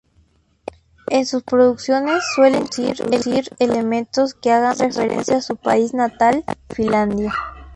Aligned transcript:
En 1.11 1.27
sus 1.27 1.43
producciones 1.43 2.23
suele 2.33 2.57
introducir 2.57 3.49
elementos 3.59 4.33
que 4.33 4.51
hagan 4.51 4.75
referencia 4.79 5.37
a 5.37 5.41
su 5.43 5.57
país 5.57 5.93
natal, 5.93 6.43
Finlandia. 6.71 7.31